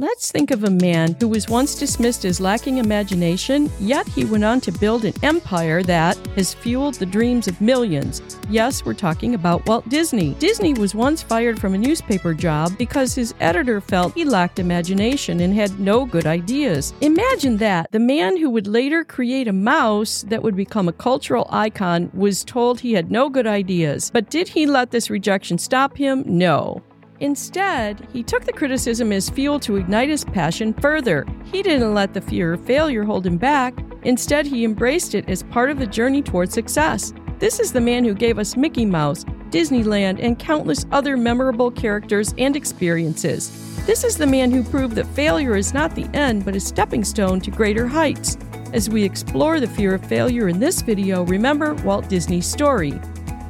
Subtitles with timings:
[0.00, 4.44] Let's think of a man who was once dismissed as lacking imagination, yet he went
[4.44, 8.22] on to build an empire that has fueled the dreams of millions.
[8.48, 10.32] Yes, we're talking about Walt Disney.
[10.38, 15.40] Disney was once fired from a newspaper job because his editor felt he lacked imagination
[15.40, 16.94] and had no good ideas.
[17.02, 17.92] Imagine that.
[17.92, 22.42] The man who would later create a mouse that would become a cultural icon was
[22.42, 24.10] told he had no good ideas.
[24.10, 26.24] But did he let this rejection stop him?
[26.26, 26.82] No.
[27.20, 31.26] Instead, he took the criticism as fuel to ignite his passion further.
[31.44, 33.74] He didn't let the fear of failure hold him back.
[34.04, 37.12] Instead, he embraced it as part of the journey toward success.
[37.38, 42.34] This is the man who gave us Mickey Mouse, Disneyland, and countless other memorable characters
[42.38, 43.50] and experiences.
[43.84, 47.04] This is the man who proved that failure is not the end but a stepping
[47.04, 48.38] stone to greater heights.
[48.72, 52.98] As we explore the fear of failure in this video, remember Walt Disney's story.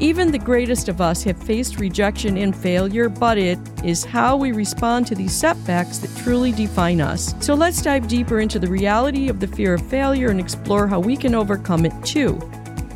[0.01, 4.51] Even the greatest of us have faced rejection and failure, but it is how we
[4.51, 7.35] respond to these setbacks that truly define us.
[7.41, 11.01] So let's dive deeper into the reality of the fear of failure and explore how
[11.01, 12.41] we can overcome it too.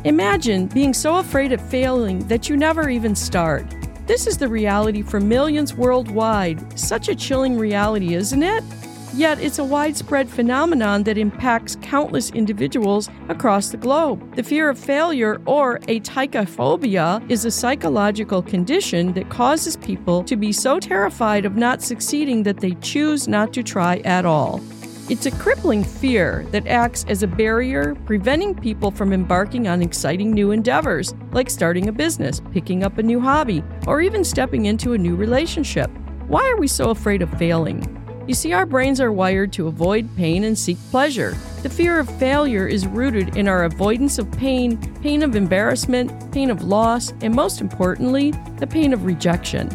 [0.03, 3.67] Imagine being so afraid of failing that you never even start.
[4.07, 6.79] This is the reality for millions worldwide.
[6.79, 8.63] Such a chilling reality, isn't it?
[9.15, 14.35] Yet it's a widespread phenomenon that impacts countless individuals across the globe.
[14.35, 20.51] The fear of failure, or atychiphobia, is a psychological condition that causes people to be
[20.51, 24.59] so terrified of not succeeding that they choose not to try at all.
[25.07, 30.31] It's a crippling fear that acts as a barrier, preventing people from embarking on exciting
[30.31, 34.91] new endeavors, like starting a business, picking up a new hobby, or even stepping into
[34.91, 35.89] a new relationship.
[36.27, 38.04] Why are we so afraid of failing?
[38.27, 41.37] You see, our brains are wired to avoid pain and seek pleasure.
[41.61, 46.49] The fear of failure is rooted in our avoidance of pain, pain of embarrassment, pain
[46.49, 49.69] of loss, and most importantly, the pain of rejection.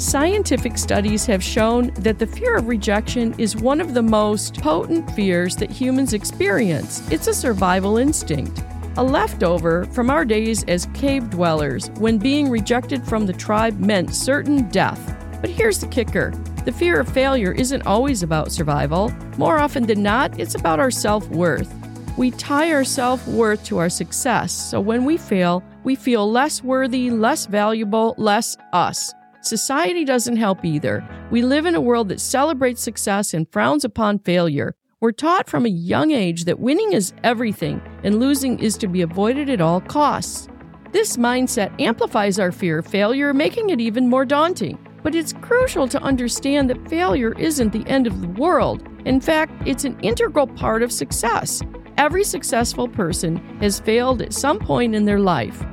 [0.00, 5.10] Scientific studies have shown that the fear of rejection is one of the most potent
[5.10, 7.06] fears that humans experience.
[7.10, 8.62] It's a survival instinct,
[8.96, 14.14] a leftover from our days as cave dwellers when being rejected from the tribe meant
[14.14, 15.14] certain death.
[15.42, 16.32] But here's the kicker
[16.64, 19.10] the fear of failure isn't always about survival.
[19.38, 21.72] More often than not, it's about our self worth.
[22.16, 26.62] We tie our self worth to our success, so when we fail, we feel less
[26.62, 29.14] worthy, less valuable, less us.
[29.42, 31.02] Society doesn't help either.
[31.30, 34.74] We live in a world that celebrates success and frowns upon failure.
[35.00, 39.00] We're taught from a young age that winning is everything and losing is to be
[39.00, 40.46] avoided at all costs.
[40.92, 44.78] This mindset amplifies our fear of failure, making it even more daunting.
[45.02, 48.86] But it's crucial to understand that failure isn't the end of the world.
[49.04, 51.62] In fact, it's an integral part of success.
[51.96, 55.64] Every successful person has failed at some point in their life.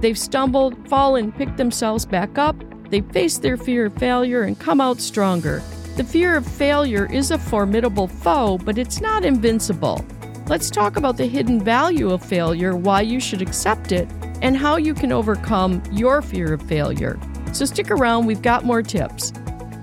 [0.00, 2.56] They've stumbled, fallen, picked themselves back up,
[2.90, 5.62] they've faced their fear of failure, and come out stronger.
[5.96, 10.04] The fear of failure is a formidable foe, but it's not invincible.
[10.48, 14.08] Let's talk about the hidden value of failure, why you should accept it,
[14.42, 17.18] and how you can overcome your fear of failure.
[17.56, 19.32] So stick around, we've got more tips.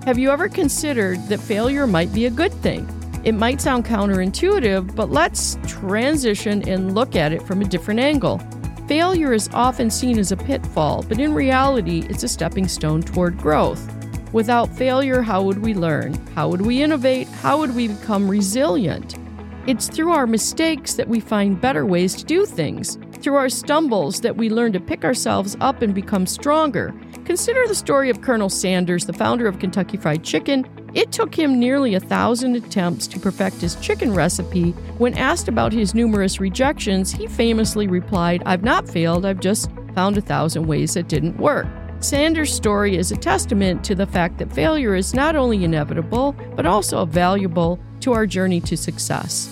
[0.05, 2.87] Have you ever considered that failure might be a good thing?
[3.23, 8.39] It might sound counterintuitive, but let's transition and look at it from a different angle.
[8.87, 13.39] Failure is often seen as a pitfall, but in reality, it's a stepping stone toward
[13.39, 13.91] growth.
[14.33, 16.13] Without failure, how would we learn?
[16.35, 17.27] How would we innovate?
[17.27, 19.15] How would we become resilient?
[19.65, 22.99] It's through our mistakes that we find better ways to do things.
[23.13, 26.93] Through our stumbles that we learn to pick ourselves up and become stronger.
[27.25, 30.67] Consider the story of Colonel Sanders, the founder of Kentucky Fried Chicken.
[30.93, 34.71] It took him nearly a thousand attempts to perfect his chicken recipe.
[34.97, 40.17] When asked about his numerous rejections, he famously replied, I've not failed, I've just found
[40.17, 41.65] a thousand ways that didn't work.
[41.99, 46.65] Sanders' story is a testament to the fact that failure is not only inevitable, but
[46.65, 49.47] also valuable to our journey to success.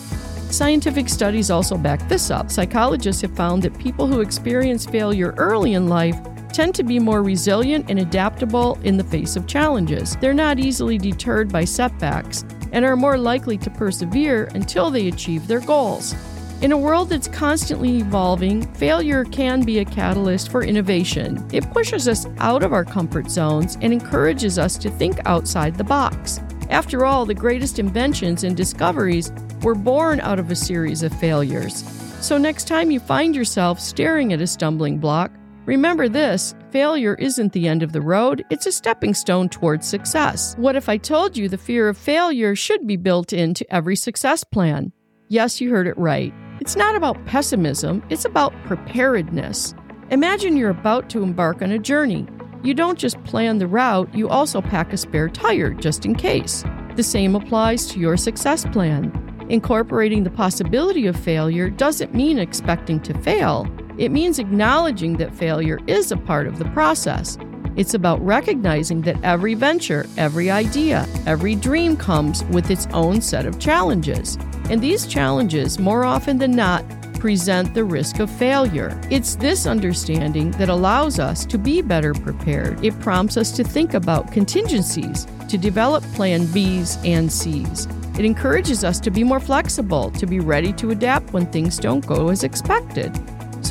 [0.51, 2.51] Scientific studies also back this up.
[2.51, 6.19] Psychologists have found that people who experience failure early in life
[6.51, 10.17] tend to be more resilient and adaptable in the face of challenges.
[10.17, 15.47] They're not easily deterred by setbacks and are more likely to persevere until they achieve
[15.47, 16.15] their goals.
[16.61, 21.43] In a world that's constantly evolving, failure can be a catalyst for innovation.
[21.51, 25.83] It pushes us out of our comfort zones and encourages us to think outside the
[25.83, 26.39] box.
[26.69, 29.31] After all, the greatest inventions and discoveries
[29.63, 31.83] were born out of a series of failures.
[32.21, 35.31] So, next time you find yourself staring at a stumbling block,
[35.71, 40.53] Remember this failure isn't the end of the road, it's a stepping stone towards success.
[40.57, 44.43] What if I told you the fear of failure should be built into every success
[44.43, 44.91] plan?
[45.29, 46.33] Yes, you heard it right.
[46.59, 49.73] It's not about pessimism, it's about preparedness.
[50.09, 52.27] Imagine you're about to embark on a journey.
[52.63, 56.65] You don't just plan the route, you also pack a spare tire just in case.
[56.97, 59.13] The same applies to your success plan.
[59.47, 63.73] Incorporating the possibility of failure doesn't mean expecting to fail.
[63.97, 67.37] It means acknowledging that failure is a part of the process.
[67.75, 73.45] It's about recognizing that every venture, every idea, every dream comes with its own set
[73.45, 74.37] of challenges.
[74.69, 76.83] And these challenges, more often than not,
[77.13, 78.99] present the risk of failure.
[79.11, 82.83] It's this understanding that allows us to be better prepared.
[82.83, 87.87] It prompts us to think about contingencies, to develop plan Bs and Cs.
[88.17, 92.05] It encourages us to be more flexible, to be ready to adapt when things don't
[92.05, 93.15] go as expected.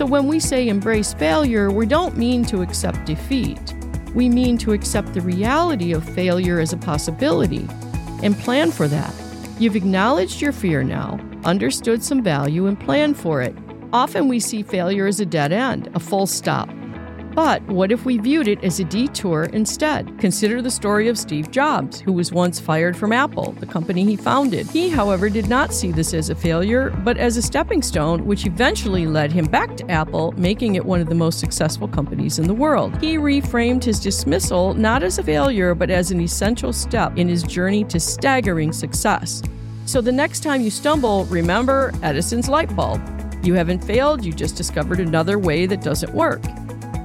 [0.00, 3.60] So, when we say embrace failure, we don't mean to accept defeat.
[4.14, 7.68] We mean to accept the reality of failure as a possibility
[8.22, 9.14] and plan for that.
[9.58, 13.54] You've acknowledged your fear now, understood some value, and planned for it.
[13.92, 16.70] Often we see failure as a dead end, a full stop.
[17.34, 20.18] But what if we viewed it as a detour instead?
[20.18, 24.16] Consider the story of Steve Jobs, who was once fired from Apple, the company he
[24.16, 24.66] founded.
[24.66, 28.46] He, however, did not see this as a failure, but as a stepping stone, which
[28.46, 32.48] eventually led him back to Apple, making it one of the most successful companies in
[32.48, 33.00] the world.
[33.00, 37.44] He reframed his dismissal not as a failure, but as an essential step in his
[37.44, 39.40] journey to staggering success.
[39.86, 43.00] So the next time you stumble, remember Edison's light bulb.
[43.44, 46.42] You haven't failed, you just discovered another way that doesn't work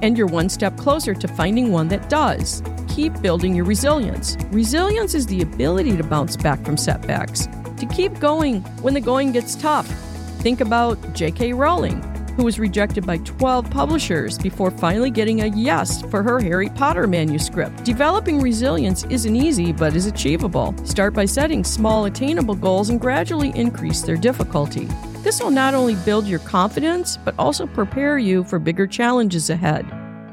[0.02, 2.62] and you're one step closer to finding one that does.
[2.88, 4.36] Keep building your resilience.
[4.50, 7.46] Resilience is the ability to bounce back from setbacks,
[7.76, 9.86] to keep going when the going gets tough.
[10.40, 11.52] Think about J.K.
[11.52, 12.02] Rowling,
[12.36, 17.06] who was rejected by 12 publishers before finally getting a yes for her Harry Potter
[17.06, 17.84] manuscript.
[17.84, 20.74] Developing resilience isn't easy, but is achievable.
[20.84, 24.88] Start by setting small, attainable goals and gradually increase their difficulty.
[25.26, 29.84] This will not only build your confidence, but also prepare you for bigger challenges ahead.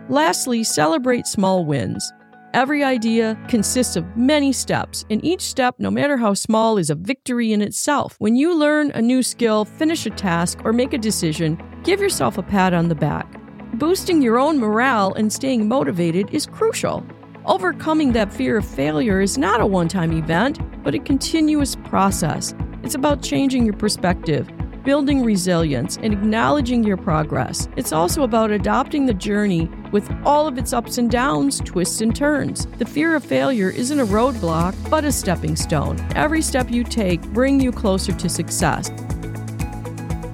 [0.07, 2.13] Lastly, celebrate small wins.
[2.53, 6.95] Every idea consists of many steps, and each step, no matter how small, is a
[6.95, 8.15] victory in itself.
[8.19, 12.37] When you learn a new skill, finish a task, or make a decision, give yourself
[12.37, 13.41] a pat on the back.
[13.79, 17.03] Boosting your own morale and staying motivated is crucial.
[17.45, 22.53] Overcoming that fear of failure is not a one time event, but a continuous process.
[22.83, 24.49] It's about changing your perspective,
[24.83, 27.67] building resilience, and acknowledging your progress.
[27.75, 32.15] It's also about adopting the journey with all of its ups and downs, twists and
[32.15, 32.65] turns.
[32.77, 35.99] The fear of failure isn't a roadblock, but a stepping stone.
[36.15, 38.91] Every step you take bring you closer to success.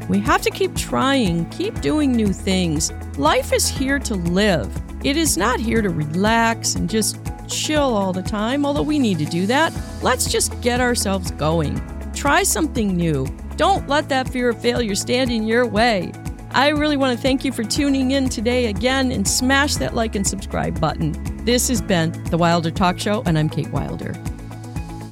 [0.09, 2.91] We have to keep trying, keep doing new things.
[3.17, 4.75] Life is here to live.
[5.03, 7.17] It is not here to relax and just
[7.47, 9.73] chill all the time, although we need to do that.
[10.01, 11.79] Let's just get ourselves going.
[12.13, 13.27] Try something new.
[13.59, 16.13] Don't let that fear of failure stand in your way.
[16.51, 20.15] I really want to thank you for tuning in today again and smash that like
[20.15, 21.11] and subscribe button.
[21.43, 24.13] This has been the Wilder Talk Show, and I'm Kate Wilder.